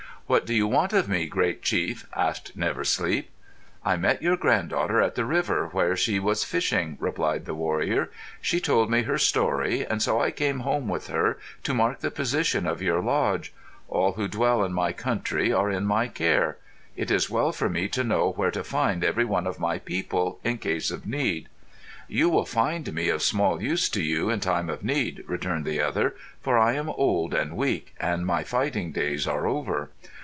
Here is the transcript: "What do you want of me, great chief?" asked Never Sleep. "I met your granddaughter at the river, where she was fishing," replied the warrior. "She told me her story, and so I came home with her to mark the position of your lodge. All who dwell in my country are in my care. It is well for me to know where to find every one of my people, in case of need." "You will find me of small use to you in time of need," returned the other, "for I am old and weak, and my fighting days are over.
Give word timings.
"What 0.27 0.45
do 0.45 0.53
you 0.55 0.65
want 0.65 0.93
of 0.93 1.09
me, 1.09 1.25
great 1.27 1.61
chief?" 1.61 2.05
asked 2.15 2.55
Never 2.55 2.85
Sleep. 2.85 3.29
"I 3.83 3.97
met 3.97 4.21
your 4.21 4.37
granddaughter 4.37 5.01
at 5.01 5.15
the 5.15 5.25
river, 5.25 5.67
where 5.73 5.97
she 5.97 6.19
was 6.19 6.45
fishing," 6.45 6.95
replied 7.01 7.43
the 7.43 7.53
warrior. 7.53 8.09
"She 8.39 8.61
told 8.61 8.89
me 8.89 9.01
her 9.01 9.17
story, 9.17 9.85
and 9.85 10.01
so 10.01 10.21
I 10.21 10.31
came 10.31 10.61
home 10.61 10.87
with 10.87 11.07
her 11.07 11.37
to 11.63 11.73
mark 11.73 11.99
the 11.99 12.11
position 12.11 12.65
of 12.65 12.81
your 12.81 13.01
lodge. 13.01 13.51
All 13.89 14.13
who 14.13 14.29
dwell 14.29 14.63
in 14.63 14.71
my 14.71 14.93
country 14.93 15.51
are 15.51 15.69
in 15.69 15.83
my 15.85 16.07
care. 16.07 16.55
It 16.95 17.11
is 17.11 17.29
well 17.29 17.51
for 17.51 17.67
me 17.67 17.89
to 17.89 18.01
know 18.05 18.31
where 18.31 18.51
to 18.51 18.63
find 18.63 19.03
every 19.03 19.25
one 19.25 19.45
of 19.45 19.59
my 19.59 19.79
people, 19.79 20.39
in 20.45 20.59
case 20.59 20.91
of 20.91 21.05
need." 21.05 21.49
"You 22.07 22.29
will 22.29 22.45
find 22.45 22.93
me 22.93 23.09
of 23.09 23.21
small 23.21 23.61
use 23.61 23.89
to 23.89 24.01
you 24.01 24.29
in 24.29 24.39
time 24.39 24.69
of 24.69 24.81
need," 24.81 25.25
returned 25.27 25.65
the 25.65 25.81
other, 25.81 26.15
"for 26.39 26.57
I 26.57 26.73
am 26.73 26.89
old 26.89 27.33
and 27.33 27.57
weak, 27.57 27.93
and 27.99 28.25
my 28.25 28.45
fighting 28.45 28.93
days 28.93 29.27
are 29.27 29.45
over. 29.45 29.89